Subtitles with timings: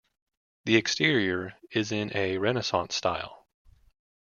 [0.65, 3.45] The exterior is in a Renaissance style.